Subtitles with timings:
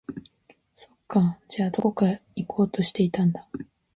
[0.77, 3.47] そっか、じゃあ、どこか行こうとしていたんだ